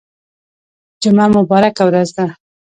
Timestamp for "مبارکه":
1.37-1.83